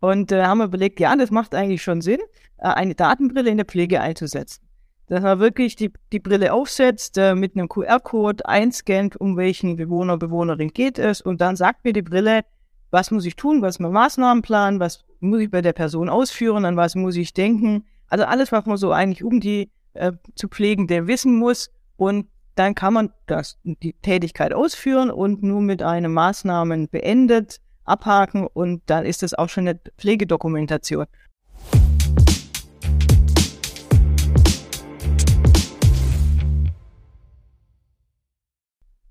[0.00, 2.20] Und äh, haben wir überlegt, ja, das macht eigentlich schon Sinn,
[2.58, 4.62] äh, eine Datenbrille in der Pflege einzusetzen.
[5.06, 10.16] Dass man wirklich die, die Brille aufsetzt, äh, mit einem QR-Code einscannt, um welchen Bewohner,
[10.16, 11.20] Bewohnerin geht es.
[11.20, 12.42] Und dann sagt mir die Brille,
[12.90, 16.64] was muss ich tun, was ist mein Maßnahmenplan, was muss ich bei der Person ausführen,
[16.64, 17.84] an was muss ich denken.
[18.08, 21.70] Also alles, was man so eigentlich um die äh, zu pflegen, der wissen muss.
[21.96, 27.60] Und dann kann man das, die Tätigkeit ausführen und nur mit einem Maßnahmen beendet
[27.90, 31.06] abhaken und dann ist das auch schon eine Pflegedokumentation.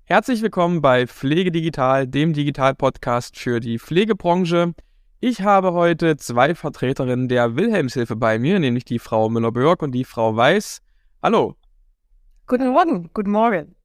[0.04, 4.74] Herzlich willkommen bei Pflege Digital, dem Digital-Podcast für die Pflegebranche.
[5.20, 10.04] Ich habe heute zwei Vertreterinnen der Wilhelmshilfe bei mir, nämlich die Frau Müller-Börk und die
[10.04, 10.80] Frau Weiß.
[11.22, 11.54] Hallo.
[12.48, 13.76] Guten Morgen, guten Morgen.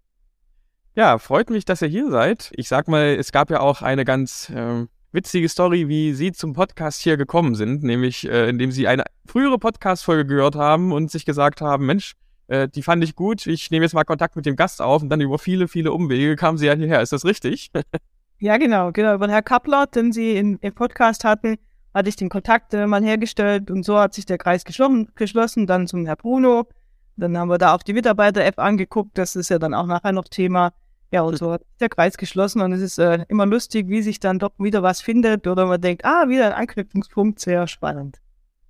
[0.97, 2.53] Ja, freut mich, dass ihr hier seid.
[2.55, 6.53] Ich sag mal, es gab ja auch eine ganz äh, witzige Story, wie Sie zum
[6.53, 11.25] Podcast hier gekommen sind, nämlich äh, indem Sie eine frühere Podcast-Folge gehört haben und sich
[11.25, 12.13] gesagt haben, Mensch,
[12.47, 15.09] äh, die fand ich gut, ich nehme jetzt mal Kontakt mit dem Gast auf und
[15.09, 17.01] dann über viele, viele Umwege kamen Sie ja hierher.
[17.01, 17.71] Ist das richtig?
[18.39, 19.15] ja, genau, genau.
[19.15, 21.57] Über Herr Kappler, den Sie im, im Podcast hatten,
[21.93, 25.67] hatte ich den Kontakt äh, mal hergestellt und so hat sich der Kreis geschlossen, geschlossen
[25.67, 26.69] dann zum Herr Bruno.
[27.17, 30.29] Dann haben wir da auch die Mitarbeiter-App angeguckt, das ist ja dann auch nachher noch
[30.29, 30.71] Thema.
[31.15, 34.19] Ja, und so hat der Kreis geschlossen und es ist äh, immer lustig, wie sich
[34.19, 38.19] dann doch wieder was findet oder man denkt, ah, wieder ein Anknüpfungspunkt, sehr spannend.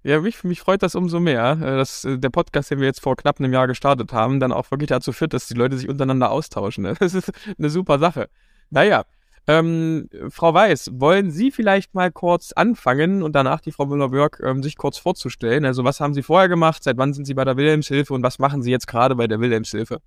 [0.03, 3.01] Ja, mich, mich freut das umso mehr, äh, dass äh, der Podcast, den wir jetzt
[3.01, 5.89] vor knapp einem Jahr gestartet haben, dann auch wirklich dazu führt, dass die Leute sich
[5.89, 6.83] untereinander austauschen.
[6.83, 6.93] Ne?
[6.99, 8.29] Das ist eine super Sache.
[8.69, 9.05] Naja,
[9.47, 14.61] ähm, Frau Weiß, wollen Sie vielleicht mal kurz anfangen und danach die Frau Müller-Björk ähm,
[14.61, 15.65] sich kurz vorzustellen?
[15.65, 16.83] Also was haben Sie vorher gemacht?
[16.83, 19.39] Seit wann sind Sie bei der Wilhelmshilfe und was machen Sie jetzt gerade bei der
[19.39, 19.99] Wilhelmshilfe?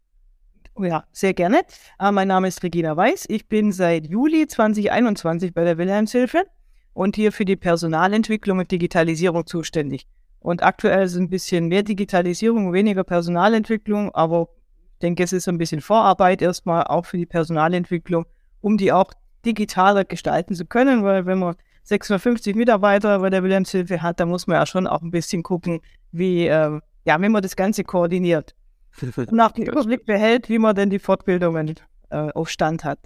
[0.80, 1.62] Oh ja, sehr gerne.
[2.00, 3.24] Uh, mein Name ist Regina Weiß.
[3.28, 6.44] Ich bin seit Juli 2021 bei der Wilhelmshilfe
[6.92, 10.06] und hier für die Personalentwicklung und Digitalisierung zuständig.
[10.38, 14.50] Und aktuell ist ein bisschen mehr Digitalisierung, weniger Personalentwicklung, aber
[14.92, 18.27] ich denke, es ist ein bisschen Vorarbeit erstmal auch für die Personalentwicklung,
[18.61, 19.12] um die auch
[19.44, 24.46] digitaler gestalten zu können, weil wenn man 650 Mitarbeiter bei der Wilhelmshilfe hat, dann muss
[24.46, 25.80] man ja schon auch ein bisschen gucken,
[26.12, 28.55] wie, äh, ja, wenn man das Ganze koordiniert
[29.17, 31.75] und auch den Überblick behält, wie man denn die Fortbildungen
[32.11, 32.98] äh, auf Stand hat.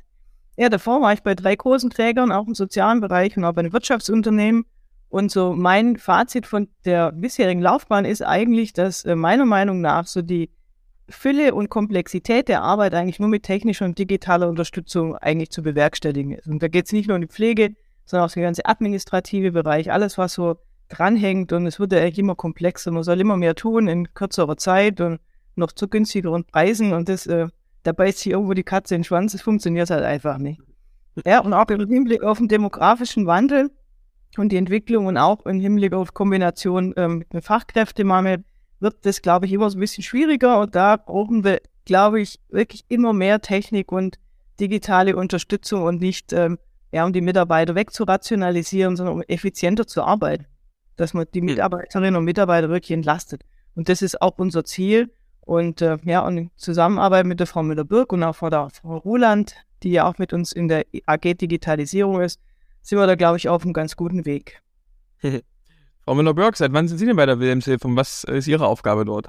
[0.57, 3.61] Ja, davor war ich bei drei großen Trägern, auch im sozialen Bereich und auch bei
[3.61, 4.65] einem Wirtschaftsunternehmen.
[5.09, 10.07] Und so mein Fazit von der bisherigen Laufbahn ist eigentlich, dass äh, meiner Meinung nach
[10.07, 10.51] so die
[11.09, 16.33] Fülle und Komplexität der Arbeit eigentlich nur mit technischer und digitaler Unterstützung eigentlich zu bewerkstelligen
[16.33, 16.47] ist.
[16.47, 17.75] Und da geht es nicht nur um die Pflege,
[18.05, 20.57] sondern auch der ganze administrative Bereich, alles, was so
[20.89, 21.53] dranhängt.
[21.53, 22.91] Und es wird ja eigentlich immer komplexer.
[22.91, 25.21] Man soll immer mehr tun in kürzerer Zeit und
[25.55, 27.49] noch zu günstigeren Preisen und das, äh,
[27.83, 30.61] da beißt sich irgendwo die Katze in den Schwanz, das funktioniert halt einfach nicht.
[31.25, 33.71] Ja, und auch im Hinblick auf den demografischen Wandel
[34.39, 38.45] und die Entwicklung und auch im Hinblick auf Kombination ähm, mit dem Fachkräftemangel
[38.81, 42.41] wird das, glaube ich, immer so ein bisschen schwieriger und da brauchen wir, glaube ich,
[42.49, 44.19] wirklich immer mehr Technik und
[44.59, 46.59] digitale Unterstützung und nicht, ähm,
[46.93, 50.47] ja, um die Mitarbeiter wegzurationalisieren, sondern um effizienter zu arbeiten,
[50.97, 53.43] dass man die Mitarbeiterinnen und Mitarbeiter wirklich entlastet.
[53.75, 55.11] Und das ist auch unser Ziel.
[55.45, 58.99] Und äh, ja, und in Zusammenarbeit mit der Frau Müller-Birk und auch Frau, der Frau
[58.99, 62.41] Ruland, die ja auch mit uns in der AG Digitalisierung ist,
[62.81, 64.63] sind wir da, glaube ich, auf einem ganz guten Weg.
[66.05, 69.05] Frau Müller-Birk, seit wann sind Sie denn bei der Wilhelmshilfe und was ist Ihre Aufgabe
[69.05, 69.29] dort?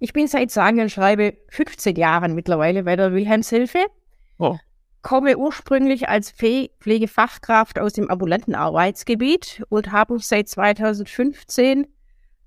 [0.00, 3.84] Ich bin seit sage und schreibe 15 Jahren mittlerweile bei der Wilhelmshilfe.
[4.38, 4.56] Oh.
[5.02, 11.86] Komme ursprünglich als Pflegefachkraft aus dem ambulanten Arbeitsgebiet und habe seit 2015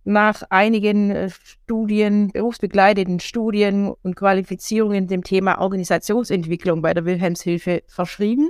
[0.04, 8.50] nach einigen äh, Studien, berufsbegleiteten Studien und Qualifizierungen dem Thema Organisationsentwicklung bei der Wilhelmshilfe verschrieben,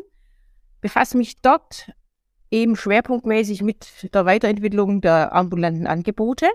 [0.79, 1.91] befasse mich dort
[2.51, 6.47] eben schwerpunktmäßig mit der Weiterentwicklung der ambulanten Angebote,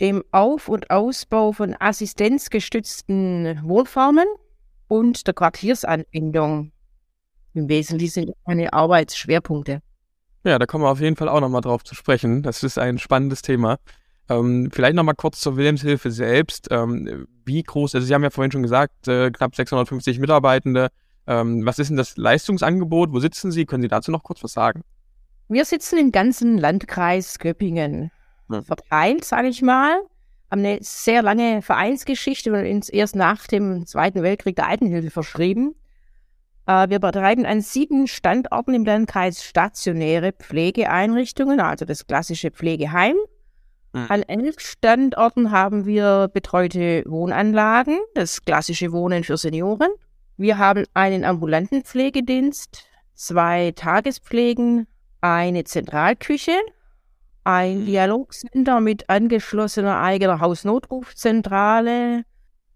[0.00, 4.26] dem Auf- und Ausbau von assistenzgestützten Wohnformen
[4.88, 6.72] und der Quartiersanbindung.
[7.54, 9.82] Im Wesentlichen sind meine Arbeitsschwerpunkte.
[10.44, 12.42] Ja, da kommen wir auf jeden Fall auch nochmal drauf zu sprechen.
[12.42, 13.78] Das ist ein spannendes Thema.
[14.28, 16.68] Ähm, vielleicht nochmal kurz zur Wilhelmshilfe selbst.
[16.70, 20.88] Ähm, wie groß, also Sie haben ja vorhin schon gesagt, äh, knapp 650 Mitarbeitende.
[21.26, 23.12] Ähm, was ist denn das Leistungsangebot?
[23.12, 23.66] Wo sitzen Sie?
[23.66, 24.82] Können Sie dazu noch kurz was sagen?
[25.48, 28.10] Wir sitzen im ganzen Landkreis Göppingen
[28.48, 28.62] ja.
[28.62, 30.00] verteilt, sage ich mal.
[30.50, 35.74] Haben eine sehr lange Vereinsgeschichte und uns erst nach dem Zweiten Weltkrieg der Altenhilfe verschrieben.
[36.66, 43.16] Äh, wir betreiben an sieben Standorten im Landkreis stationäre Pflegeeinrichtungen, also das klassische Pflegeheim.
[43.92, 44.06] Mhm.
[44.08, 49.90] An elf Standorten haben wir betreute Wohnanlagen, das klassische Wohnen für Senioren.
[50.36, 52.84] Wir haben einen ambulanten Pflegedienst,
[53.14, 54.86] zwei Tagespflegen,
[55.20, 56.58] eine Zentralküche,
[57.44, 57.86] ein mhm.
[57.86, 62.24] Dialogcenter mit angeschlossener eigener Hausnotrufzentrale.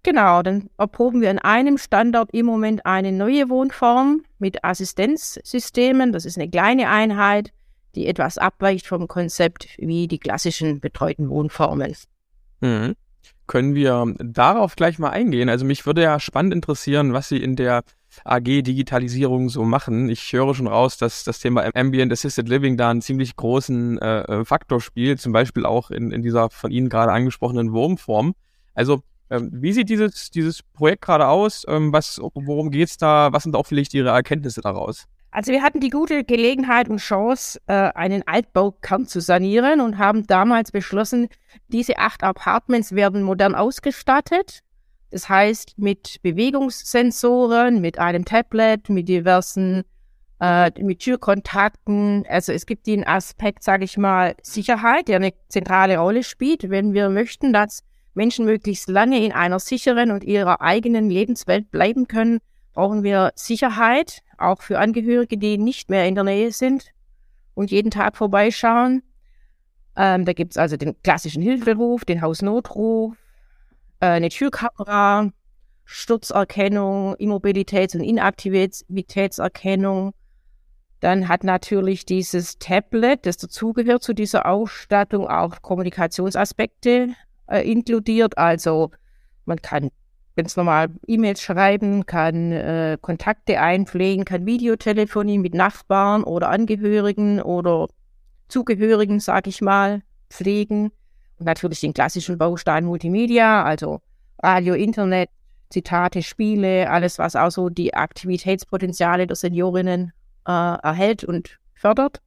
[0.04, 6.12] Genau, dann erproben wir an einem Standort im Moment eine neue Wohnform mit Assistenzsystemen.
[6.12, 7.52] Das ist eine kleine Einheit,
[7.94, 11.94] die etwas abweicht vom Konzept wie die klassischen betreuten Wohnformen.
[12.60, 12.94] Mhm.
[13.46, 15.48] Können wir darauf gleich mal eingehen?
[15.48, 17.82] Also mich würde ja spannend interessieren, was Sie in der
[18.24, 20.10] AG Digitalisierung so machen.
[20.10, 24.20] Ich höre schon raus, dass das Thema Ambient Assisted Living da einen ziemlich großen äh,
[24.20, 28.34] äh, Faktor spielt, zum Beispiel auch in, in dieser von Ihnen gerade angesprochenen Wurmform.
[28.74, 31.64] Also ähm, wie sieht dieses, dieses Projekt gerade aus?
[31.68, 33.32] Ähm, was, worum geht's da?
[33.32, 35.06] Was sind auch vielleicht Ihre Erkenntnisse daraus?
[35.30, 40.26] Also wir hatten die gute Gelegenheit und Chance, äh, einen Altbaukern zu sanieren und haben
[40.28, 41.26] damals beschlossen,
[41.68, 44.60] diese acht Apartments werden modern ausgestattet.
[45.10, 49.82] Das heißt mit Bewegungssensoren, mit einem Tablet, mit diversen,
[50.40, 52.24] äh, mit Türkontakten.
[52.28, 56.94] Also es gibt den Aspekt, sage ich mal, Sicherheit, der eine zentrale Rolle spielt, wenn
[56.94, 57.82] wir möchten, dass
[58.14, 62.40] Menschen möglichst lange in einer sicheren und ihrer eigenen Lebenswelt bleiben können,
[62.72, 66.92] brauchen wir Sicherheit, auch für Angehörige, die nicht mehr in der Nähe sind
[67.54, 69.02] und jeden Tag vorbeischauen.
[69.96, 73.16] Ähm, da gibt es also den klassischen Hilferuf, den Hausnotruf,
[74.00, 75.30] äh, eine Türkamera,
[75.84, 80.12] Sturzerkennung, Immobilitäts- und Inaktivitätserkennung.
[81.00, 87.14] Dann hat natürlich dieses Tablet, das dazugehört zu dieser Ausstattung, auch Kommunikationsaspekte
[87.46, 88.38] äh, inkludiert.
[88.38, 88.90] Also
[89.44, 89.90] man kann
[90.36, 97.88] ganz normal E-Mails schreiben, kann äh, Kontakte einpflegen, kann Videotelefonie mit Nachbarn oder Angehörigen oder
[98.48, 100.90] Zugehörigen, sag ich mal, pflegen.
[101.38, 104.00] Und natürlich den klassischen Baustein Multimedia, also
[104.42, 105.30] Radio, Internet,
[105.70, 110.12] Zitate, Spiele, alles, was auch so die Aktivitätspotenziale der Seniorinnen
[110.46, 112.20] äh, erhält und fördert.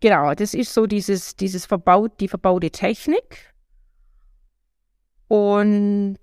[0.00, 3.51] Genau, das ist so dieses, dieses verbaut, die verbaute Technik.
[5.32, 6.18] Und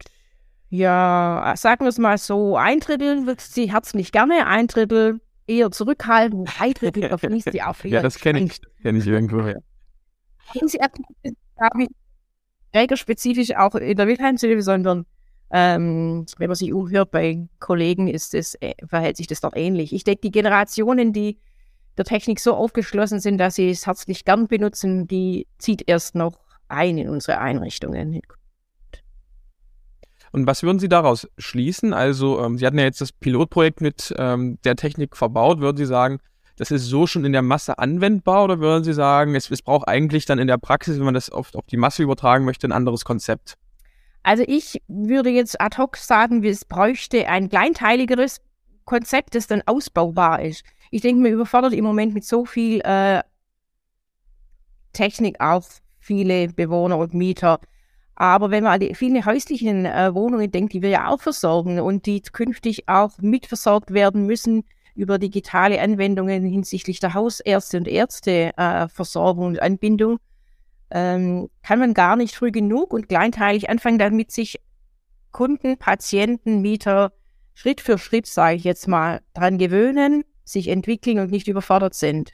[0.69, 5.71] ja, sagen wir es mal so, ein Drittel wird sie herzlich gerne, ein Drittel eher
[5.71, 9.55] zurückhalten, ein Drittel verfließt sie auch Ja, das kenne ich, kenn ich irgendwo, ja.
[10.63, 11.89] Sie habe ich
[12.71, 15.07] trägerspezifisch auch in der Wildheimshilfe, sondern
[15.49, 19.91] ähm, wenn man sich umhört bei Kollegen, ist es, äh, verhält sich das dort ähnlich.
[19.91, 21.39] Ich denke, die Generationen, die
[21.97, 26.37] der Technik so aufgeschlossen sind, dass sie es herzlich gern benutzen, die zieht erst noch
[26.67, 28.21] ein in unsere Einrichtungen.
[30.31, 31.93] Und was würden Sie daraus schließen?
[31.93, 35.59] Also, ähm, Sie hatten ja jetzt das Pilotprojekt mit ähm, der Technik verbaut.
[35.59, 36.19] Würden Sie sagen,
[36.57, 39.87] das ist so schon in der Masse anwendbar oder würden Sie sagen, es, es braucht
[39.87, 42.73] eigentlich dann in der Praxis, wenn man das auf, auf die Masse übertragen möchte, ein
[42.73, 43.57] anderes Konzept?
[44.23, 48.41] Also ich würde jetzt ad hoc sagen, es bräuchte ein kleinteiligeres
[48.83, 50.63] Konzept, das dann ausbaubar ist.
[50.91, 53.21] Ich denke, mir überfordert im Moment mit so viel äh,
[54.93, 55.63] Technik auch
[55.99, 57.59] viele Bewohner und Mieter.
[58.19, 61.79] Aber wenn man an die vielen häuslichen äh, Wohnungen denkt, die wir ja auch versorgen
[61.79, 69.45] und die künftig auch mitversorgt werden müssen über digitale Anwendungen hinsichtlich der Hausärzte und Ärzteversorgung
[69.45, 70.19] äh, und Anbindung,
[70.91, 74.59] ähm, kann man gar nicht früh genug und kleinteilig anfangen, damit sich
[75.31, 77.13] Kunden, Patienten, Mieter
[77.53, 82.31] Schritt für Schritt, sage ich jetzt mal, dran gewöhnen, sich entwickeln und nicht überfordert sind.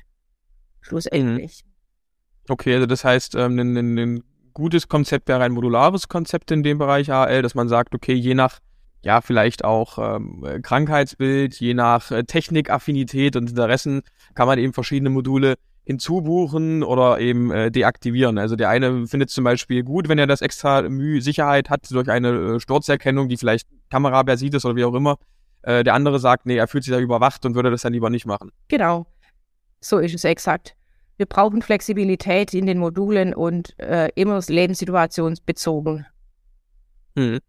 [0.82, 1.64] Schlussendlich.
[1.64, 1.72] Mhm.
[2.54, 4.24] Okay, also das heißt, ähm, ein, ein, ein
[4.56, 8.34] gutes Konzept wäre ein modulares Konzept in dem Bereich AL, dass man sagt, okay, je
[8.34, 8.60] nach
[9.04, 14.02] ja, vielleicht auch ähm, Krankheitsbild, je nach äh, Technikaffinität und Interessen
[14.34, 18.40] kann man eben verschiedene Module hinzubuchen oder eben äh, deaktivieren.
[18.40, 22.10] Also der eine findet zum Beispiel gut, wenn er das extra Mühe Sicherheit hat durch
[22.10, 25.18] eine äh, Sturzerkennung, die vielleicht kameraversiert ist oder wie auch immer.
[25.62, 28.10] Äh, der andere sagt, nee, er fühlt sich da überwacht und würde das dann lieber
[28.10, 28.52] nicht machen.
[28.70, 29.06] Genau,
[29.82, 30.76] so ist es exakt.
[31.18, 36.06] Wir brauchen Flexibilität in den Modulen und äh, immer lebenssituationsbezogen.
[37.16, 37.40] Hm.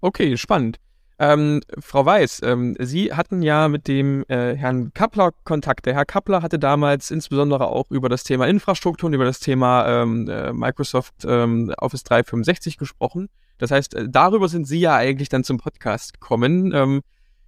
[0.00, 0.78] Okay, spannend.
[1.18, 5.86] Ähm, Frau Weiß, ähm, Sie hatten ja mit dem äh, Herrn Kappler Kontakt.
[5.86, 10.02] Der Herr Kappler hatte damals insbesondere auch über das Thema Infrastruktur und über das Thema
[10.02, 13.28] ähm, äh, Microsoft ähm, Office 365 gesprochen.
[13.58, 17.02] Das heißt, äh, darüber sind Sie ja eigentlich dann zum Podcast gekommen.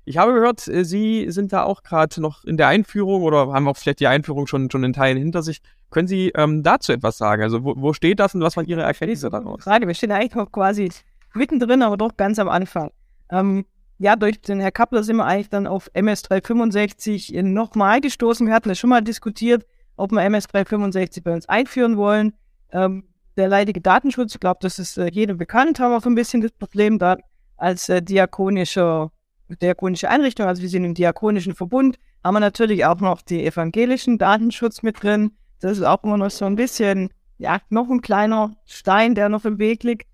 [0.09, 3.67] Ich habe gehört, äh, Sie sind da auch gerade noch in der Einführung oder haben
[3.67, 5.61] auch vielleicht die Einführung schon, schon in Teilen hinter sich.
[5.91, 7.43] Können Sie ähm, dazu etwas sagen?
[7.43, 9.65] Also wo, wo steht das und was waren Ihre Erkenntnisse daraus?
[9.65, 10.91] Gerade, wir stehen eigentlich noch quasi
[11.35, 12.93] mittendrin, aber doch ganz am Anfang.
[13.31, 13.67] Ähm,
[13.99, 18.47] ja, durch den Herr Kappler sind wir eigentlich dann auf MS365 nochmal gestoßen.
[18.47, 22.33] Wir hatten das schon mal diskutiert, ob wir MS365 bei uns einführen wollen.
[22.71, 26.15] Ähm, der leidige Datenschutz, ich glaube, das ist äh, jedem bekannt, haben wir auch ein
[26.15, 27.17] bisschen das Problem da
[27.57, 29.11] als äh, diakonischer
[29.49, 34.19] diakonische Einrichtung, also wir sind im diakonischen Verbund, haben wir natürlich auch noch die evangelischen
[34.19, 35.33] Datenschutz mit drin.
[35.61, 39.45] Das ist auch immer noch so ein bisschen, ja, noch ein kleiner Stein, der noch
[39.45, 40.07] im Weg liegt.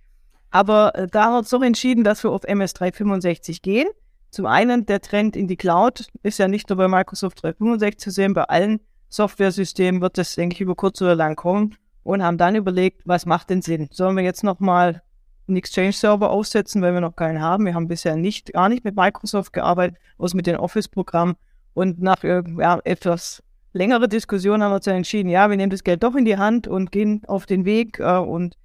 [0.51, 3.89] Aber äh, da haben wir uns doch entschieden, dass wir auf MS365 gehen.
[4.31, 8.11] Zum einen der Trend in die Cloud ist ja nicht nur bei Microsoft 365 zu
[8.11, 12.39] sehen, bei allen Software-Systemen wird das, denke ich, über kurz oder lang kommen und haben
[12.39, 13.89] dann überlegt, was macht denn Sinn?
[13.93, 15.03] Sollen wir jetzt nochmal
[15.49, 17.67] einen Exchange-Server aufsetzen, weil wir noch keinen haben?
[17.67, 21.35] Wir haben bisher nicht, gar nicht mit Microsoft gearbeitet, außer mit den Office-Programmen.
[21.75, 25.71] Und nach äh, ja, etwas längere Diskussion haben wir uns dann entschieden, ja, wir nehmen
[25.71, 28.57] das Geld doch in die Hand und gehen auf den Weg äh, und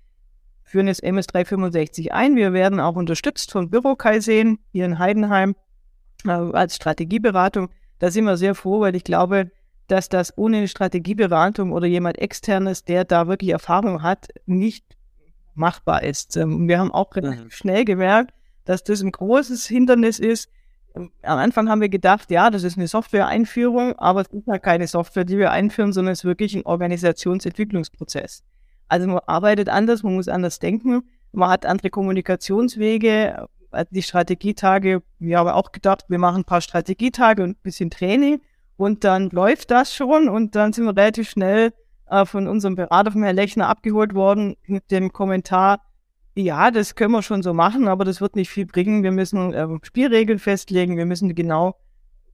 [0.64, 2.36] führen jetzt MS365 ein.
[2.36, 5.56] Wir werden auch unterstützt von Bürokai sehen, hier in Heidenheim,
[6.26, 7.70] äh, als Strategieberatung.
[8.00, 9.50] Da sind wir sehr froh, weil ich glaube,
[9.88, 14.97] dass das ohne eine Strategieberatung oder jemand externes, der da wirklich Erfahrung hat, nicht
[15.58, 16.38] machbar ist.
[16.38, 17.50] Ähm, wir haben auch mhm.
[17.50, 18.34] schnell gemerkt,
[18.66, 20.50] dass das ein großes Hindernis ist.
[20.96, 24.58] Ähm, am Anfang haben wir gedacht, ja, das ist eine Software-Einführung, aber es ist ja
[24.60, 28.44] keine Software, die wir einführen, sondern es ist wirklich ein Organisationsentwicklungsprozess.
[28.88, 33.48] Also man arbeitet anders, man muss anders denken, man hat andere Kommunikationswege.
[33.92, 38.42] Die Strategietage, wir haben auch gedacht, wir machen ein paar Strategietage und ein bisschen Training
[38.78, 41.74] und dann läuft das schon und dann sind wir relativ schnell
[42.10, 45.82] äh, von unserem Berater, von Herrn Lechner, abgeholt worden mit dem Kommentar,
[46.36, 49.04] ja, das können wir schon so machen, aber das wird nicht viel bringen.
[49.04, 51.76] Wir müssen äh, Spielregeln festlegen, wir müssen genau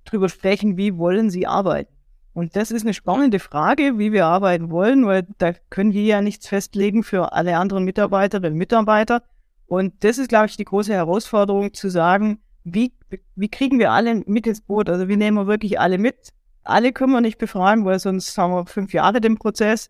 [0.04, 1.94] drüber sprechen, wie wollen Sie arbeiten.
[2.34, 6.22] Und das ist eine spannende Frage, wie wir arbeiten wollen, weil da können wir ja
[6.22, 9.22] nichts festlegen für alle anderen Mitarbeiterinnen und Mitarbeiter.
[9.68, 12.94] Und das ist, glaube ich, die große Herausforderung zu sagen, wie,
[13.36, 14.90] wie kriegen wir alle mit ins Boot?
[14.90, 16.34] Also wie nehmen wir wirklich alle mit?
[16.64, 19.90] Alle können wir nicht befreien, weil sonst haben wir fünf Jahre den Prozess.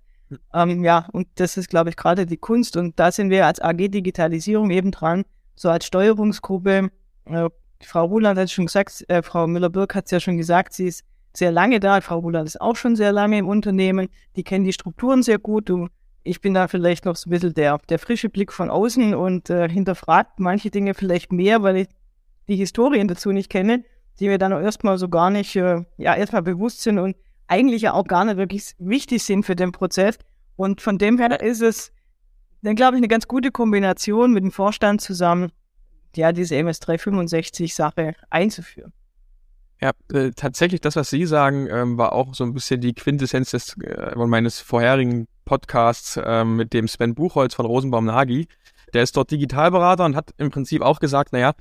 [0.54, 2.78] Ähm, ja, und das ist, glaube ich, gerade die Kunst.
[2.78, 5.24] Und da sind wir als AG Digitalisierung eben dran,
[5.56, 6.90] so als Steuerungsgruppe.
[7.26, 7.50] Äh,
[7.82, 10.88] Frau Ruland hat es schon gesagt, äh, Frau Müller-Birk hat es ja schon gesagt, sie
[10.88, 11.04] ist
[11.34, 12.02] sehr lange da.
[12.02, 14.10] Frau Ruland ist auch schon sehr lange im Unternehmen.
[14.36, 15.70] Die kennen die Strukturen sehr gut.
[15.70, 15.92] Und
[16.24, 19.50] ich bin da vielleicht noch so ein bisschen der, der frische Blick von außen und
[19.50, 21.88] äh, hinterfragt manche Dinge vielleicht mehr, weil ich
[22.48, 23.84] die Historien dazu nicht kenne,
[24.20, 27.16] die mir dann erstmal so gar nicht, äh, ja, erstmal bewusst sind und
[27.48, 30.18] eigentlich ja auch gar nicht wirklich wichtig sind für den Prozess.
[30.56, 31.92] Und von dem her ist es,
[32.62, 35.52] dann glaube ich, eine ganz gute Kombination mit dem Vorstand zusammen,
[36.16, 38.94] ja, diese MS365-Sache einzuführen.
[39.82, 43.52] Ja, äh, tatsächlich, das, was Sie sagen, ähm, war auch so ein bisschen die Quintessenz
[43.52, 48.48] des, äh, meines vorherigen Podcasts äh, mit dem Sven Buchholz von Rosenbaum Nagi.
[48.94, 51.54] Der ist dort Digitalberater und hat im Prinzip auch gesagt, naja,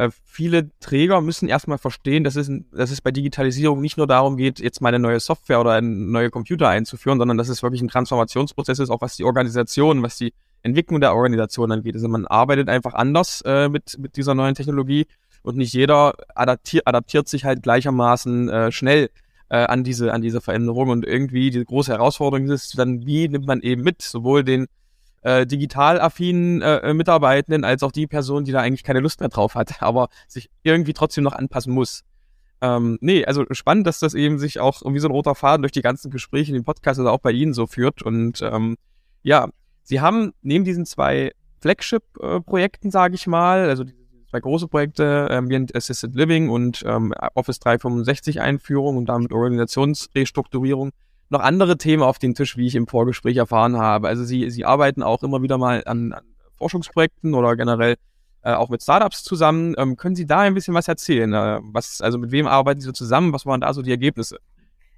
[0.00, 4.38] äh, viele Träger müssen erstmal verstehen, dass es, dass es bei Digitalisierung nicht nur darum
[4.38, 7.82] geht, jetzt mal eine neue Software oder einen neue Computer einzuführen, sondern dass es wirklich
[7.82, 11.94] ein Transformationsprozess ist, auch was die Organisation, was die Entwicklung der Organisation angeht.
[11.94, 15.06] Also man arbeitet einfach anders äh, mit, mit dieser neuen Technologie
[15.42, 19.10] und nicht jeder adaptiert, adaptiert sich halt gleichermaßen äh, schnell
[19.50, 23.46] äh, an diese an diese Veränderung und irgendwie die große Herausforderung ist dann, wie nimmt
[23.46, 24.66] man eben mit sowohl den
[25.22, 29.20] äh, digital affinen äh, äh, Mitarbeitenden als auch die Person, die da eigentlich keine Lust
[29.20, 32.02] mehr drauf hat, aber sich irgendwie trotzdem noch anpassen muss.
[32.62, 35.72] Ähm, nee, also spannend, dass das eben sich auch irgendwie so ein roter Faden durch
[35.72, 38.02] die ganzen Gespräche in dem Podcast oder auch bei Ihnen so führt.
[38.02, 38.76] Und ähm,
[39.22, 39.48] ja,
[39.82, 43.94] Sie haben neben diesen zwei Flagship-Projekten, sage ich mal, also die
[44.30, 50.90] zwei große Projekte, Ambient Assisted Living und ähm, Office 365 Einführung und damit Organisationsrestrukturierung,
[51.30, 54.08] noch andere Themen auf den Tisch, wie ich im Vorgespräch erfahren habe.
[54.08, 56.24] Also sie, sie arbeiten auch immer wieder mal an, an
[56.58, 57.96] Forschungsprojekten oder generell
[58.42, 59.74] äh, auch mit Startups zusammen.
[59.78, 61.32] Ähm, können Sie da ein bisschen was erzählen?
[61.32, 63.32] Äh, was, also mit wem arbeiten Sie so zusammen?
[63.32, 64.38] Was waren da so die Ergebnisse?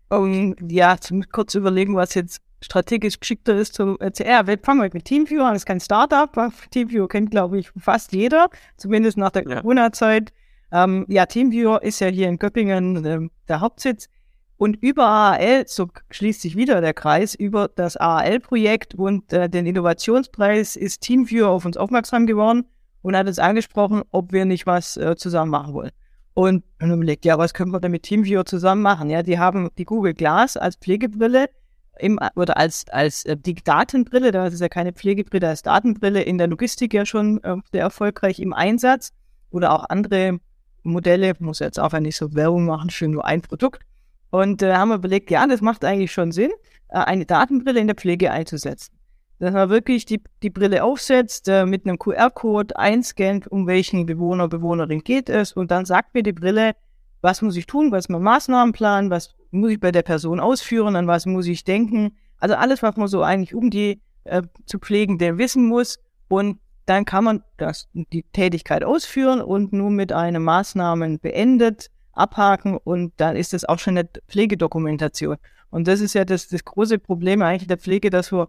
[0.09, 4.47] Um, ja, zum kurz überlegen, was jetzt strategisch geschickter ist zum CR.
[4.47, 5.55] Wir fangen mit Teamviewer an.
[5.55, 6.31] Das ist kein Startup.
[6.71, 9.61] Teamviewer kennt, glaube ich, fast jeder, zumindest nach der ja.
[9.61, 10.33] Corona-Zeit.
[10.71, 14.09] Ähm, ja, Teamviewer ist ja hier in Göppingen äh, der Hauptsitz.
[14.63, 19.67] Und über AAL, so schließt sich wieder der Kreis, über das AAL-Projekt und äh, den
[19.67, 22.67] Innovationspreis ist Teamviewer auf uns aufmerksam geworden
[23.01, 25.91] und hat uns angesprochen, ob wir nicht was äh, zusammen machen wollen.
[26.35, 29.11] Und dann überlegt, ja, was können wir denn mit Teamviewer zusammen machen?
[29.11, 31.47] Ja, die haben die Google Glass als Pflegebrille
[31.99, 36.39] im, oder als, als äh, die Datenbrille, das ist ja keine Pflegebrille, als Datenbrille in
[36.39, 39.11] der Logistik ja schon äh, sehr erfolgreich im Einsatz
[39.51, 40.39] oder auch andere
[40.85, 43.83] Modelle, muss jetzt auch nicht so Werbung machen für nur ein Produkt.
[44.33, 46.51] Und äh, haben wir überlegt, ja, das macht eigentlich schon Sinn,
[46.89, 48.95] äh, eine Datenbrille in der Pflege einzusetzen.
[49.39, 54.49] Dass man wirklich die, die Brille aufsetzt, äh, mit einem QR-Code einscannt, um welchen Bewohner,
[54.49, 55.53] Bewohnerin geht es.
[55.53, 56.73] Und dann sagt mir die Brille,
[57.21, 60.97] was muss ich tun, was ist mein Maßnahmenplan, was muss ich bei der Person ausführen,
[60.97, 62.17] an was muss ich denken.
[62.39, 65.99] Also alles, was man so eigentlich um die äh, zu pflegen, der wissen muss.
[66.29, 72.77] Und dann kann man das, die Tätigkeit ausführen und nur mit einem Maßnahmen beendet abhaken
[72.77, 75.37] und dann ist das auch schon eine Pflegedokumentation.
[75.71, 78.49] Und das ist ja das, das große Problem eigentlich der Pflege, dass wir,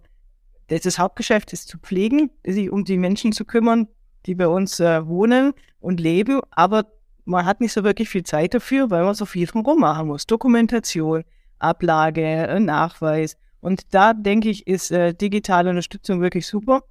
[0.67, 3.87] das, das Hauptgeschäft ist zu pflegen, sich um die Menschen zu kümmern,
[4.25, 6.85] die bei uns äh, wohnen und leben, aber
[7.25, 10.25] man hat nicht so wirklich viel Zeit dafür, weil man so viel drumherum machen muss.
[10.25, 11.23] Dokumentation,
[11.59, 13.37] Ablage, äh, Nachweis.
[13.61, 16.83] Und da denke ich, ist äh, digitale Unterstützung wirklich super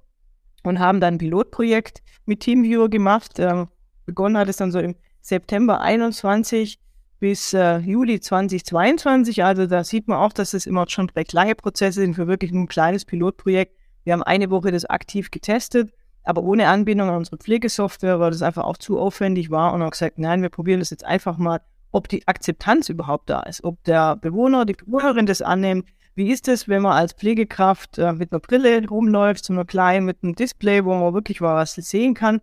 [0.63, 3.33] und haben dann ein Pilotprojekt mit Teamviewer gemacht.
[3.37, 3.67] Ähm,
[4.05, 6.77] begonnen hat es dann so im September 21
[7.19, 9.43] bis äh, Juli 2022.
[9.43, 12.51] Also da sieht man auch, dass es immer schon recht lange Prozesse sind für wirklich
[12.51, 13.73] ein kleines Pilotprojekt.
[14.03, 15.93] Wir haben eine Woche das aktiv getestet,
[16.25, 19.91] aber ohne Anbindung an unsere Pflegesoftware, weil das einfach auch zu aufwendig war und haben
[19.91, 21.61] gesagt, nein, wir probieren das jetzt einfach mal,
[21.93, 25.87] ob die Akzeptanz überhaupt da ist, ob der Bewohner, die Bewohnerin das annimmt.
[26.15, 30.05] Wie ist es, wenn man als Pflegekraft äh, mit einer Brille rumläuft, so einer kleinen,
[30.05, 32.41] mit einem Display, wo man wirklich mal was sehen kann?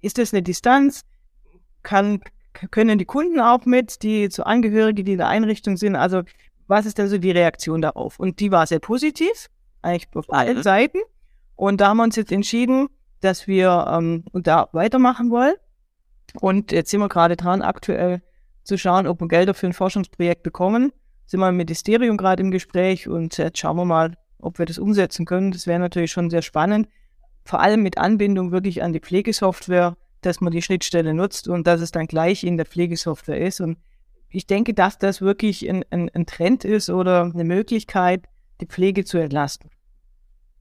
[0.00, 1.04] Ist das eine Distanz?
[1.86, 2.20] Kann,
[2.72, 5.94] können die Kunden auch mit, die zu Angehörige, die in der Einrichtung sind?
[5.94, 6.22] Also,
[6.66, 8.18] was ist denn so die Reaktion darauf?
[8.18, 9.48] Und die war sehr positiv,
[9.82, 10.98] eigentlich auf allen Seiten.
[11.54, 12.88] Und da haben wir uns jetzt entschieden,
[13.20, 15.54] dass wir ähm, da weitermachen wollen.
[16.40, 18.20] Und jetzt sind wir gerade dran, aktuell
[18.64, 20.92] zu schauen, ob wir Gelder für ein Forschungsprojekt bekommen.
[21.26, 24.80] Sind wir im Ministerium gerade im Gespräch und jetzt schauen wir mal, ob wir das
[24.80, 25.52] umsetzen können.
[25.52, 26.88] Das wäre natürlich schon sehr spannend.
[27.44, 31.80] Vor allem mit Anbindung wirklich an die Pflegesoftware, dass man die Schnittstelle nutzt und dass
[31.80, 33.60] es dann gleich in der Pflegesoftware ist.
[33.60, 33.78] Und
[34.28, 38.24] ich denke, dass das wirklich ein, ein, ein Trend ist oder eine Möglichkeit,
[38.60, 39.70] die Pflege zu entlasten.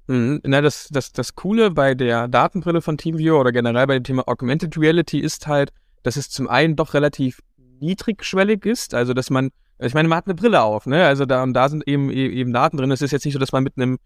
[0.07, 0.41] Mhm.
[0.43, 4.27] Na, das, das, das Coole bei der Datenbrille von TeamViewer oder generell bei dem Thema
[4.27, 5.71] Augmented Reality ist halt,
[6.03, 7.41] dass es zum einen doch relativ
[7.79, 11.05] niedrigschwellig ist, also dass man, ich meine, man hat eine Brille auf, ne?
[11.05, 12.91] Also da und da sind eben e, eben Daten drin.
[12.91, 13.97] Es ist jetzt nicht so, dass man mit einem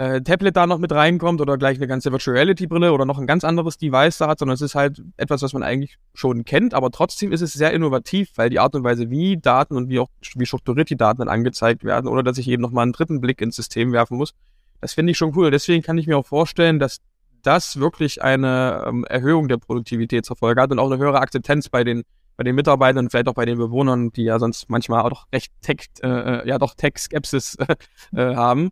[0.00, 3.18] äh, Tablet da noch mit reinkommt oder gleich eine ganze Virtual Reality Brille oder noch
[3.18, 6.46] ein ganz anderes Device da hat, sondern es ist halt etwas, was man eigentlich schon
[6.46, 9.90] kennt, aber trotzdem ist es sehr innovativ, weil die Art und Weise, wie Daten und
[9.90, 12.80] wie auch wie strukturiert die Daten dann angezeigt werden oder dass ich eben noch mal
[12.80, 14.32] einen dritten Blick ins System werfen muss,
[14.80, 15.50] das finde ich schon cool.
[15.50, 17.00] Deswegen kann ich mir auch vorstellen, dass
[17.42, 21.68] das wirklich eine ähm, Erhöhung der Produktivität zur Folge hat und auch eine höhere Akzeptanz
[21.68, 22.04] bei den
[22.38, 25.52] bei den Mitarbeitern und vielleicht auch bei den Bewohnern, die ja sonst manchmal auch recht
[25.60, 27.58] Tech, äh, äh ja doch Tech-Skepsis
[28.14, 28.70] äh, haben.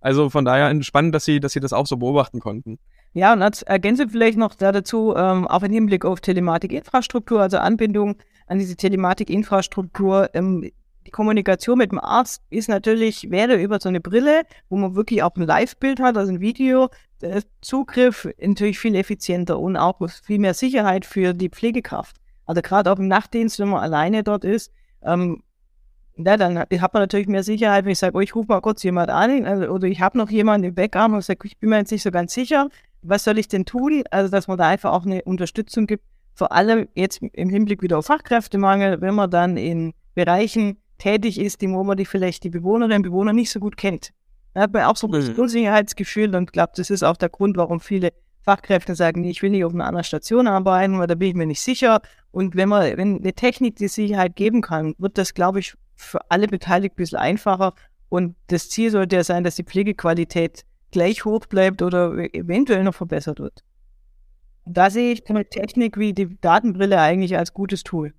[0.00, 2.78] Also von daher spannend, dass sie, dass sie das auch so beobachten konnten.
[3.12, 7.58] Ja, und als ergänze vielleicht noch da dazu, ähm, auch im Hinblick auf Telematikinfrastruktur, also
[7.58, 10.70] Anbindung an diese Telematikinfrastruktur, ähm,
[11.06, 15.22] die Kommunikation mit dem Arzt ist natürlich, wäre über so eine Brille, wo man wirklich
[15.22, 16.88] auch ein Live-Bild hat, also ein Video,
[17.20, 22.16] der Zugriff natürlich viel effizienter und auch viel mehr Sicherheit für die Pflegekraft.
[22.46, 25.42] Also gerade auch im Nachtdienst, wenn man alleine dort ist, ähm,
[26.16, 28.82] ja, dann hat man natürlich mehr Sicherheit, wenn ich sage, oh, ich rufe mal kurz
[28.82, 31.78] jemand an also, oder ich habe noch jemanden im Backarm und sage, ich bin mir
[31.78, 32.68] jetzt nicht so ganz sicher,
[33.02, 34.04] was soll ich denn tun?
[34.10, 37.98] Also, dass man da einfach auch eine Unterstützung gibt, vor allem jetzt im Hinblick wieder
[37.98, 42.98] auf Fachkräftemangel, wenn man dann in Bereichen tätig ist, wo man die vielleicht die Bewohnerinnen
[42.98, 44.10] und Bewohner nicht so gut kennt.
[44.54, 45.38] Da hat man auch so ein mhm.
[45.38, 49.64] Unsicherheitsgefühl und glaube, das ist auch der Grund, warum viele Fachkräfte sagen, ich will nicht
[49.64, 52.00] auf einer anderen Station arbeiten, weil da bin ich mir nicht sicher.
[52.32, 56.30] Und wenn man, wenn eine Technik die Sicherheit geben kann, wird das, glaube ich, für
[56.30, 57.74] alle Beteiligten ein bisschen einfacher.
[58.08, 62.94] Und das Ziel sollte ja sein, dass die Pflegequalität gleich hoch bleibt oder eventuell noch
[62.94, 63.62] verbessert wird.
[64.66, 68.12] Da sehe ich eine Technik wie die Datenbrille eigentlich als gutes Tool.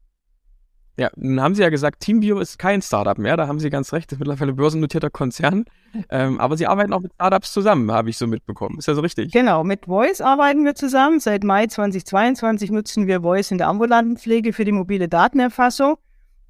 [0.97, 3.93] Ja, nun haben Sie ja gesagt, TeamView ist kein Startup mehr, da haben Sie ganz
[3.93, 5.65] recht, das ist mittlerweile ein börsennotierter Konzern.
[6.09, 8.77] Ähm, aber Sie arbeiten auch mit Startups zusammen, habe ich so mitbekommen.
[8.77, 9.31] Ist ja so richtig?
[9.31, 11.19] Genau, mit Voice arbeiten wir zusammen.
[11.19, 15.97] Seit Mai 2022 nutzen wir Voice in der ambulanten Pflege für die mobile Datenerfassung.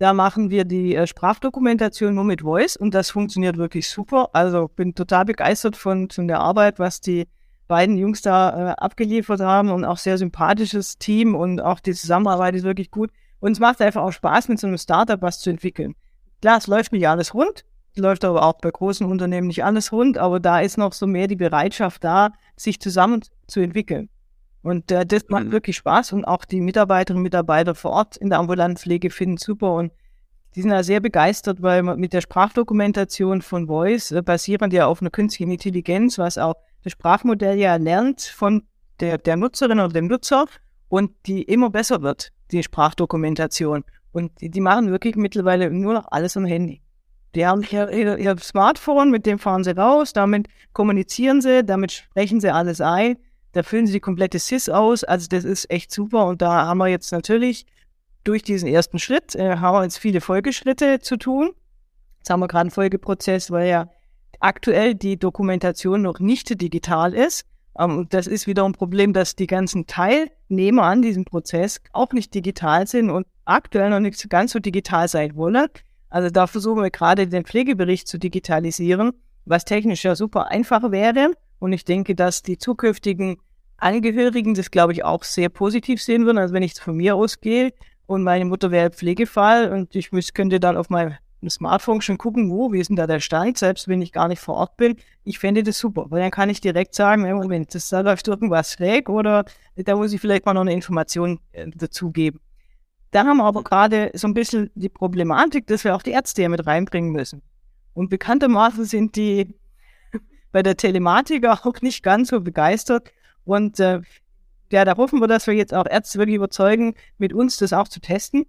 [0.01, 4.31] Da machen wir die äh, Sprachdokumentation nur mit Voice und das funktioniert wirklich super.
[4.33, 7.27] Also bin total begeistert von, von der Arbeit, was die
[7.67, 12.55] beiden Jungs da äh, abgeliefert haben und auch sehr sympathisches Team und auch die Zusammenarbeit
[12.55, 13.11] ist wirklich gut.
[13.41, 15.93] Und es macht einfach auch Spaß, mit so einem Startup was zu entwickeln.
[16.41, 17.63] Klar, es läuft nicht alles rund,
[17.95, 21.27] läuft aber auch bei großen Unternehmen nicht alles rund, aber da ist noch so mehr
[21.27, 24.09] die Bereitschaft da, sich zusammen zu entwickeln.
[24.63, 25.51] Und äh, das macht mhm.
[25.51, 29.37] wirklich Spaß und auch die Mitarbeiterinnen und Mitarbeiter vor Ort in der ambulanten Pflege finden
[29.37, 29.91] super und
[30.55, 34.85] die sind ja sehr begeistert, weil man mit der Sprachdokumentation von Voice äh, basierend ja
[34.85, 38.63] auf einer künstlichen Intelligenz, was auch das Sprachmodell ja lernt von
[38.99, 40.45] der, der Nutzerin oder dem Nutzer
[40.89, 43.83] und die immer besser wird die Sprachdokumentation.
[44.11, 46.81] Und die, die machen wirklich mittlerweile nur noch alles am Handy.
[47.33, 51.93] Die haben ihr, ihr, ihr Smartphone, mit dem fahren sie raus, damit kommunizieren sie, damit
[51.93, 53.17] sprechen sie alles ein,
[53.53, 55.03] da füllen sie die komplette SIS aus.
[55.03, 56.27] Also das ist echt super.
[56.27, 57.65] Und da haben wir jetzt natürlich
[58.23, 61.51] durch diesen ersten Schritt, äh, haben wir jetzt viele Folgeschritte zu tun.
[62.19, 63.89] Jetzt haben wir gerade einen Folgeprozess, weil ja
[64.39, 67.45] aktuell die Dokumentation noch nicht digital ist.
[67.77, 72.33] Ähm, das ist wieder ein Problem, dass die ganzen Teilnehmer an diesem Prozess auch nicht
[72.33, 75.67] digital sind und aktuell noch nicht ganz so digital sein wollen.
[76.09, 79.13] Also da versuchen wir gerade den Pflegebericht zu digitalisieren,
[79.45, 81.31] was technisch ja super einfach wäre.
[81.61, 83.37] Und ich denke, dass die zukünftigen
[83.77, 86.39] Angehörigen das, glaube ich, auch sehr positiv sehen würden.
[86.39, 87.71] Also wenn ich von mir ausgehe
[88.07, 91.13] und meine Mutter wäre Pflegefall und ich müß, könnte dann auf meinem
[91.47, 94.39] Smartphone schon gucken, wo, wie ist denn da der Stand, selbst wenn ich gar nicht
[94.39, 94.95] vor Ort bin.
[95.23, 98.71] Ich fände das super, weil dann kann ich direkt sagen, Moment, das, da läuft irgendwas
[98.71, 99.45] schräg oder
[99.75, 102.39] da muss ich vielleicht mal noch eine Information äh, dazu geben.
[103.11, 106.41] Da haben wir aber gerade so ein bisschen die Problematik, dass wir auch die Ärzte
[106.41, 107.43] hier mit reinbringen müssen.
[107.93, 109.53] Und bekanntermaßen sind die
[110.51, 113.11] bei der Telematik auch nicht ganz so begeistert.
[113.45, 114.01] Und äh,
[114.71, 117.87] ja, da hoffen wir, dass wir jetzt auch Ärzte wirklich überzeugen, mit uns das auch
[117.87, 118.45] zu testen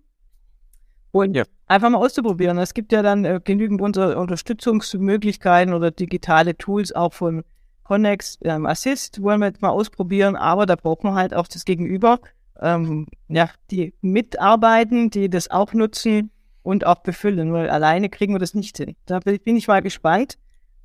[1.12, 1.44] und ja.
[1.66, 2.58] einfach mal auszuprobieren.
[2.58, 7.44] Es gibt ja dann äh, genügend unter Unterstützungsmöglichkeiten oder digitale Tools auch von
[7.84, 11.64] Connex ähm, Assist, wollen wir jetzt mal ausprobieren, aber da braucht man halt auch das
[11.64, 12.20] Gegenüber,
[12.60, 16.30] ähm, ja, die mitarbeiten, die das auch nutzen
[16.62, 18.96] und auch befüllen, weil alleine kriegen wir das nicht hin.
[19.04, 20.38] Da bin ich mal gespannt.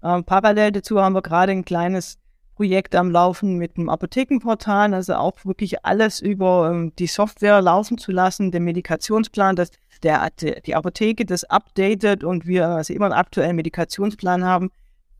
[0.04, 2.18] Ähm, parallel dazu haben wir gerade ein kleines
[2.56, 8.00] Projekt am Laufen mit dem Apothekenportal, also auch wirklich alles über ähm, die Software laufen
[8.00, 9.70] zu lassen, den Medikationsplan, dass
[10.02, 10.32] der,
[10.66, 14.72] die Apotheke das updatet und wir also immer einen aktuellen Medikationsplan haben.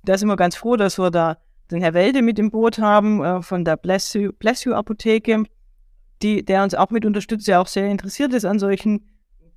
[0.04, 1.38] Da sind wir ganz froh, dass wir da
[1.70, 5.44] den Herr Welde mit im Boot haben äh, von der Bless You, Bless you Apotheke,
[6.22, 9.06] die, der uns auch mit unterstützt, der auch sehr interessiert ist an solchen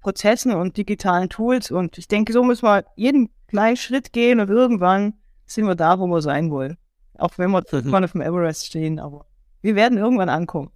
[0.01, 1.71] Prozessen und digitalen Tools.
[1.71, 5.15] Und ich denke, so müssen wir jeden kleinen Schritt gehen und irgendwann
[5.47, 6.77] sind wir da, wo wir sein wollen.
[7.19, 7.95] Auch wenn wir mhm.
[7.95, 9.27] auf dem Everest stehen, aber
[9.61, 10.71] wir werden irgendwann ankommen.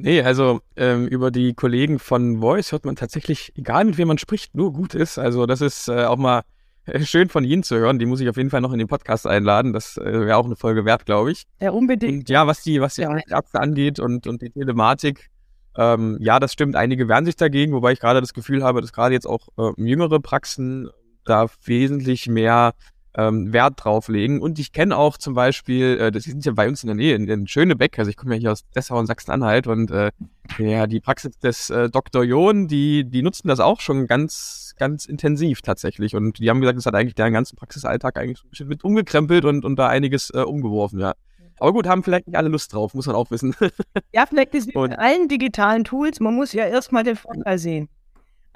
[0.00, 4.18] Nee, also ähm, über die Kollegen von Voice hört man tatsächlich, egal mit wem man
[4.18, 5.18] spricht, nur gut ist.
[5.18, 6.42] Also das ist äh, auch mal
[6.86, 7.98] äh, schön von Ihnen zu hören.
[7.98, 9.72] Die muss ich auf jeden Fall noch in den Podcast einladen.
[9.72, 11.44] Das äh, wäre auch eine Folge wert, glaube ich.
[11.60, 12.20] Ja, unbedingt.
[12.20, 13.10] Und ja, was die, was die ja.
[13.52, 15.30] Angeht und, und die Telematik,
[15.76, 16.76] ähm, ja, das stimmt.
[16.76, 19.70] Einige wehren sich dagegen, wobei ich gerade das Gefühl habe, dass gerade jetzt auch äh,
[19.76, 20.90] jüngere Praxen
[21.24, 22.74] da wesentlich mehr
[23.14, 24.40] ähm, Wert drauf legen.
[24.40, 27.14] Und ich kenne auch zum Beispiel, äh, das sind ja bei uns in der Nähe,
[27.14, 30.10] in, in Schönebeck, also ich komme ja hier aus Dessau und Sachsen-Anhalt und äh,
[30.58, 32.22] ja, die Praxis des äh, Dr.
[32.22, 36.14] John, die, die nutzen das auch schon ganz, ganz intensiv tatsächlich.
[36.14, 39.76] Und die haben gesagt, das hat eigentlich deren ganzen Praxisalltag eigentlich mit umgekrempelt und, und
[39.76, 41.14] da einiges äh, umgeworfen, ja.
[41.60, 43.54] Aber gut, haben vielleicht nicht alle Lust drauf, muss man auch wissen.
[44.12, 47.88] ja, vielleicht ist mit allen digitalen Tools, man muss ja erstmal den Vorteil sehen.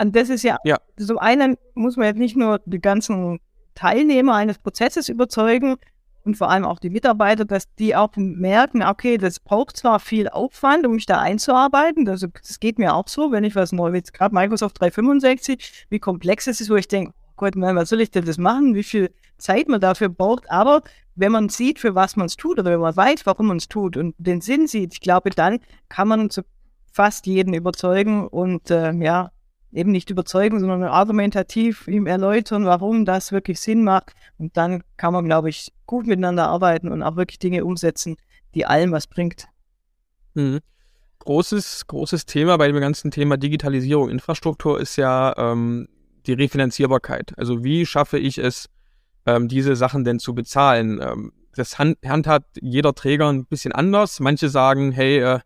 [0.01, 0.79] Und das ist ja, ja.
[0.99, 3.41] zum einen muss man jetzt nicht nur die ganzen
[3.75, 5.77] Teilnehmer eines Prozesses überzeugen
[6.25, 10.29] und vor allem auch die Mitarbeiter, dass die auch merken, okay, das braucht zwar viel
[10.29, 12.09] Aufwand, um mich da einzuarbeiten.
[12.09, 15.99] Also das geht mir auch so, wenn ich was neu will, gerade Microsoft 365, wie
[15.99, 18.75] komplex es ist, wo ich denke, Gott, man, was soll ich denn das machen?
[18.75, 20.51] Wie viel Zeit man dafür braucht?
[20.51, 20.83] Aber
[21.15, 23.69] wenn man sieht, für was man es tut oder wenn man weiß, warum man es
[23.69, 26.43] tut und den Sinn sieht, ich glaube, dann kann man zu
[26.93, 29.31] fast jeden überzeugen und äh, ja,
[29.73, 34.13] eben nicht überzeugen, sondern argumentativ ihm erläutern, warum das wirklich Sinn macht.
[34.39, 38.17] Und dann kann man, glaube ich, gut miteinander arbeiten und auch wirklich Dinge umsetzen,
[38.55, 39.49] die allen was bringt.
[40.35, 40.61] Mhm.
[41.21, 45.89] Großes, großes Thema bei dem ganzen Thema Digitalisierung, Infrastruktur ist ja ähm,
[46.27, 47.33] die Refinanzierbarkeit.
[47.39, 48.69] Also wie schaffe ich es,
[49.27, 51.01] ähm, diese Sachen denn zu bezahlen?
[51.03, 54.21] Ähm, das Hand, handhabt jeder Träger ein bisschen anders.
[54.21, 55.41] Manche sagen, hey, äh,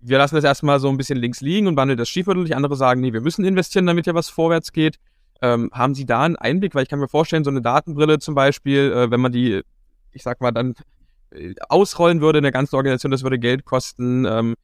[0.00, 2.54] wir lassen das erstmal so ein bisschen links liegen und wandeln das schiefwürdig.
[2.54, 4.98] Andere sagen, nee, wir müssen investieren, damit ja was vorwärts geht.
[5.40, 6.74] Ähm, haben Sie da einen Einblick?
[6.74, 9.62] Weil ich kann mir vorstellen, so eine Datenbrille zum Beispiel, äh, wenn man die,
[10.12, 10.74] ich sag mal, dann
[11.30, 14.24] äh, ausrollen würde in der ganzen Organisation, das würde Geld kosten.
[14.24, 14.54] Ähm,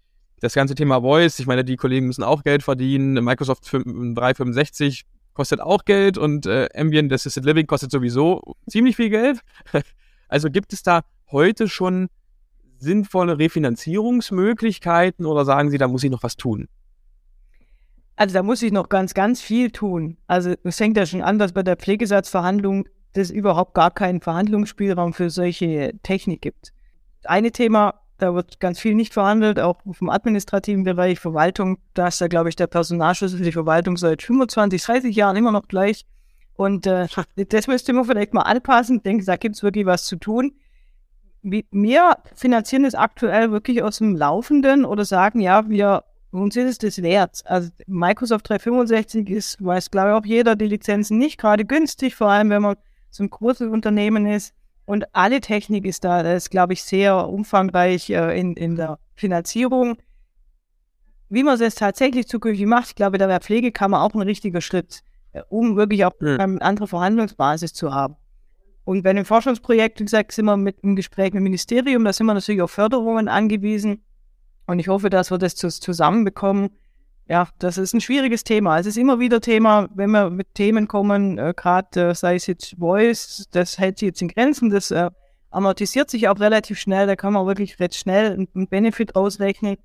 [0.40, 3.24] das ganze Thema Voice, ich meine, die Kollegen müssen auch Geld verdienen.
[3.24, 5.04] Microsoft 365
[5.34, 9.40] kostet auch Geld und äh, Ambient Assisted Living kostet sowieso ziemlich viel Geld.
[10.28, 12.08] also gibt es da heute schon
[12.78, 16.68] sinnvolle Refinanzierungsmöglichkeiten oder sagen Sie, da muss ich noch was tun?
[18.16, 20.18] Also da muss ich noch ganz, ganz viel tun.
[20.26, 25.12] Also es fängt ja schon an, dass bei der Pflegesatzverhandlung es überhaupt gar keinen Verhandlungsspielraum
[25.12, 26.72] für solche Technik gibt.
[27.24, 32.20] Eine Thema, da wird ganz viel nicht verhandelt, auch vom administrativen Bereich, Verwaltung, da ist
[32.20, 36.06] ja, glaube ich, der Personalschlüssel für die Verwaltung seit 25, 30 Jahren immer noch gleich.
[36.56, 37.08] Und äh,
[37.48, 38.98] das müsste man vielleicht mal anpassen.
[38.98, 40.52] Ich denke, da gibt es wirklich was zu tun
[41.44, 46.78] wir finanzieren es aktuell wirklich aus dem Laufenden oder sagen, ja, wir uns ist es
[46.78, 47.42] das wert.
[47.44, 52.28] Also Microsoft 365 ist, weiß glaube ich auch jeder, die Lizenzen nicht gerade günstig, vor
[52.28, 52.76] allem wenn man
[53.10, 54.52] so ein großes Unternehmen ist.
[54.86, 58.98] Und alle Technik ist da, das ist, glaube ich, sehr umfangreich äh, in, in der
[59.14, 59.96] Finanzierung.
[61.30, 64.60] Wie man es jetzt tatsächlich zukünftig macht, ich glaube, da wäre Pflegekammer auch ein richtiger
[64.60, 66.36] Schritt, äh, um wirklich auch ja.
[66.36, 68.16] eine andere Verhandlungsbasis zu haben.
[68.84, 72.12] Und bei den Forschungsprojekten, wie gesagt, sind wir mit im Gespräch mit dem Ministerium, da
[72.12, 74.04] sind wir natürlich auf Förderungen angewiesen.
[74.66, 76.70] Und ich hoffe, dass wir das zusammenbekommen.
[77.26, 78.78] Ja, das ist ein schwieriges Thema.
[78.78, 82.46] Es ist immer wieder Thema, wenn wir mit Themen kommen, äh, gerade äh, sei es
[82.46, 85.10] jetzt Voice, das hält sich jetzt in Grenzen, das äh,
[85.50, 89.76] amortisiert sich auch relativ schnell, da kann man wirklich recht schnell einen Benefit ausrechnen.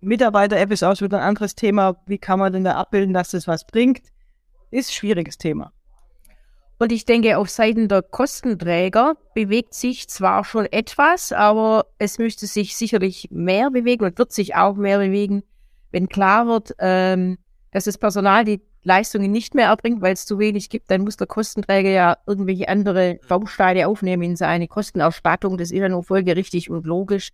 [0.00, 1.96] Mitarbeiter-App ist auch wieder ein anderes Thema.
[2.06, 4.00] Wie kann man denn da abbilden, dass das was bringt?
[4.70, 5.72] Ist ein schwieriges Thema.
[6.78, 12.48] Und ich denke, auf Seiten der Kostenträger bewegt sich zwar schon etwas, aber es müsste
[12.48, 15.44] sich sicherlich mehr bewegen und wird sich auch mehr bewegen,
[15.92, 17.38] wenn klar wird, ähm,
[17.70, 21.16] dass das Personal die Leistungen nicht mehr erbringt, weil es zu wenig gibt, dann muss
[21.16, 25.56] der Kostenträger ja irgendwelche andere Bausteine aufnehmen in seine Kostenausstattung.
[25.56, 27.28] Das ist ja nur folgerichtig und logisch.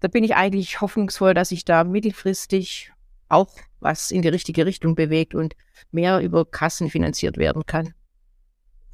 [0.00, 2.92] Da bin ich eigentlich hoffnungsvoll, dass sich da mittelfristig
[3.28, 5.54] auch was in die richtige Richtung bewegt und
[5.92, 7.94] mehr über Kassen finanziert werden kann.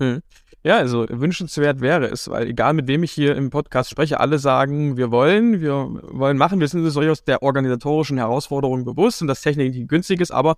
[0.01, 0.23] Hm.
[0.63, 4.39] Ja, also wünschenswert wäre es, weil egal mit wem ich hier im Podcast spreche, alle
[4.39, 5.73] sagen, wir wollen, wir
[6.11, 10.21] wollen machen, wir sind uns durchaus der organisatorischen Herausforderung bewusst und dass Technik nicht günstig
[10.21, 10.57] ist, aber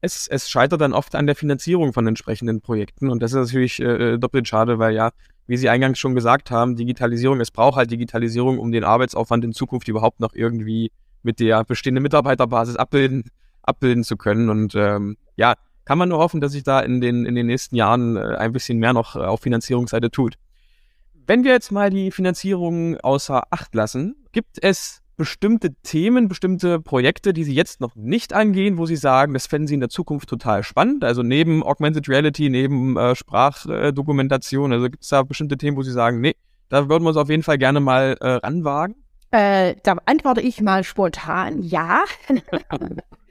[0.00, 3.78] es, es scheitert dann oft an der Finanzierung von entsprechenden Projekten und das ist natürlich
[3.80, 5.10] äh, doppelt schade, weil ja,
[5.46, 9.52] wie Sie eingangs schon gesagt haben, Digitalisierung, es braucht halt Digitalisierung, um den Arbeitsaufwand in
[9.52, 10.92] Zukunft überhaupt noch irgendwie
[11.22, 13.24] mit der bestehenden Mitarbeiterbasis abbilden,
[13.62, 17.26] abbilden zu können und ähm, ja, kann man nur hoffen, dass sich da in den,
[17.26, 20.34] in den nächsten Jahren äh, ein bisschen mehr noch äh, auf Finanzierungsseite tut.
[21.26, 27.32] Wenn wir jetzt mal die Finanzierung außer Acht lassen, gibt es bestimmte Themen, bestimmte Projekte,
[27.32, 30.28] die Sie jetzt noch nicht angehen, wo Sie sagen, das fänden Sie in der Zukunft
[30.28, 31.04] total spannend?
[31.04, 35.92] Also neben Augmented Reality, neben äh, Sprachdokumentation, also gibt es da bestimmte Themen, wo Sie
[35.92, 36.34] sagen, nee,
[36.68, 38.96] da würden wir uns auf jeden Fall gerne mal äh, ranwagen?
[39.30, 42.04] Äh, da antworte ich mal spontan, ja.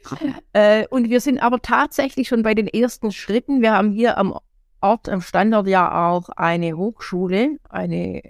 [0.54, 3.62] äh, und wir sind aber tatsächlich schon bei den ersten Schritten.
[3.62, 4.38] Wir haben hier am
[4.82, 8.22] Ort, am Standort ja auch eine Hochschule, eine,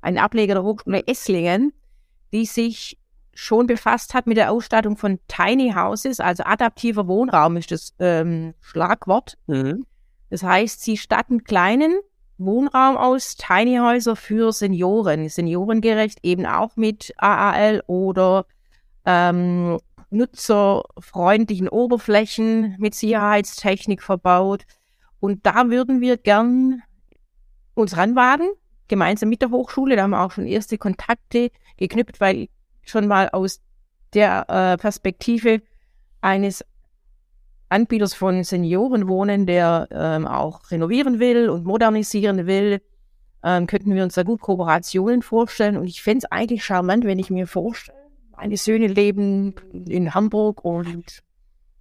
[0.00, 1.72] einen Ableger der Hochschule Esslingen,
[2.32, 2.98] die sich
[3.34, 8.54] schon befasst hat mit der Ausstattung von Tiny Houses, also adaptiver Wohnraum ist das ähm,
[8.60, 9.36] Schlagwort.
[9.46, 9.84] Mhm.
[10.30, 12.00] Das heißt, sie statten kleinen
[12.38, 18.46] Wohnraum aus, Tiny Häuser für Senioren, seniorengerecht eben auch mit AAL oder
[19.04, 19.78] ähm,
[20.10, 24.64] nutzerfreundlichen Oberflächen mit Sicherheitstechnik verbaut.
[25.20, 26.82] Und da würden wir gern
[27.74, 28.48] uns ranwagen,
[28.88, 29.96] gemeinsam mit der Hochschule.
[29.96, 32.48] Da haben wir auch schon erste Kontakte geknüpft, weil
[32.84, 33.60] schon mal aus
[34.14, 35.62] der äh, Perspektive
[36.20, 36.64] eines
[37.68, 42.80] Anbieters von Seniorenwohnen, der ähm, auch renovieren will und modernisieren will,
[43.42, 45.76] ähm, könnten wir uns da gut Kooperationen vorstellen.
[45.76, 48.05] Und ich fände es eigentlich charmant, wenn ich mir vorstelle,
[48.36, 49.54] meine Söhne leben
[49.88, 51.22] in Hamburg und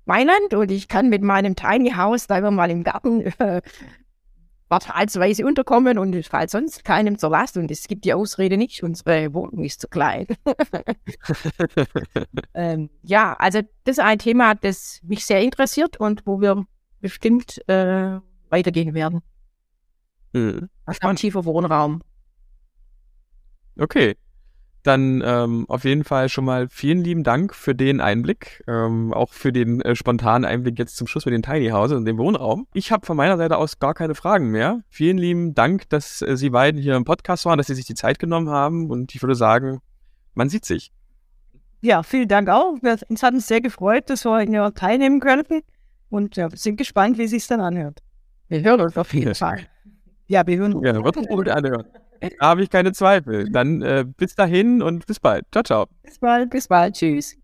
[0.05, 3.61] Mailand und ich kann mit meinem Tiny House da immer mal im Garten äh,
[4.69, 8.83] quartalsweise unterkommen und es fällt sonst keinem zur Last und es gibt die Ausrede nicht,
[8.83, 10.27] unsere Wohnung ist zu klein.
[12.53, 16.65] ähm, ja, also das ist ein Thema, das mich sehr interessiert und wo wir
[16.99, 19.21] bestimmt äh, weitergehen werden.
[20.33, 20.69] Mhm.
[20.85, 22.01] Attraktiver Wohnraum.
[23.77, 24.15] Okay.
[24.85, 29.33] Dann ähm, auf jeden Fall schon mal vielen lieben Dank für den Einblick, ähm, auch
[29.33, 32.67] für den äh, spontanen Einblick jetzt zum Schluss mit den Tiny Houses und dem Wohnraum.
[32.75, 34.81] Ich habe von meiner Seite aus gar keine Fragen mehr.
[34.87, 37.95] Vielen lieben Dank, dass äh, Sie beiden hier im Podcast waren, dass Sie sich die
[37.95, 39.79] Zeit genommen haben und ich würde sagen,
[40.35, 40.91] man sieht sich.
[41.81, 42.75] Ja, vielen Dank auch.
[43.09, 45.61] Uns hat uns sehr gefreut, dass wir hier teilnehmen könnten
[46.09, 48.03] und ja, sind gespannt, wie es sich dann anhört.
[48.49, 49.61] Wir hören uns auf jeden Fall.
[50.27, 50.85] Ja, wir hören uns.
[50.85, 51.85] Ja, wird gut anhören.
[52.21, 53.49] Da habe ich keine Zweifel.
[53.51, 55.45] Dann äh, bis dahin und bis bald.
[55.51, 55.85] Ciao, ciao.
[56.03, 56.95] Bis bald, bis bald.
[56.95, 57.33] Tschüss.